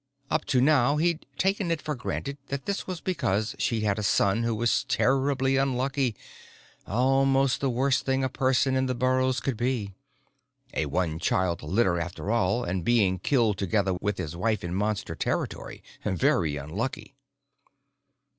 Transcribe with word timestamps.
Up 0.31 0.45
to 0.45 0.59
now, 0.59 0.97
he'd 0.97 1.27
taken 1.37 1.69
it 1.69 1.79
for 1.79 1.93
granted 1.93 2.39
that 2.47 2.65
this 2.65 2.87
was 2.87 2.99
because 3.01 3.55
she'd 3.59 3.83
had 3.83 3.99
a 3.99 4.01
son 4.01 4.41
who 4.41 4.55
was 4.55 4.83
terribly 4.85 5.57
unlucky 5.57 6.15
almost 6.87 7.61
the 7.61 7.69
worst 7.69 8.03
thing 8.03 8.23
a 8.23 8.27
person 8.27 8.75
in 8.75 8.87
the 8.87 8.95
burrows 8.95 9.39
could 9.39 9.57
be. 9.57 9.93
A 10.73 10.87
one 10.87 11.19
child 11.19 11.61
litter, 11.61 11.99
after 11.99 12.31
all, 12.31 12.63
and 12.63 12.83
being 12.83 13.19
killed 13.19 13.59
together 13.59 13.93
with 14.01 14.17
his 14.17 14.35
wife 14.35 14.63
in 14.63 14.73
Monster 14.73 15.13
territory. 15.13 15.83
Very 16.03 16.57
unlucky. 16.57 17.13